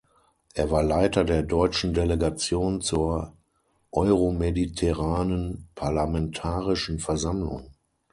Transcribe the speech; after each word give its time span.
Er 0.55 0.71
war 0.71 0.81
Leiter 0.81 1.23
der 1.23 1.43
deutschen 1.43 1.93
Delegation 1.93 2.81
zur 2.81 3.37
Euromediterranen 3.91 5.67
Parlamentarischen 5.75 6.97
Versammlung. 6.97 7.69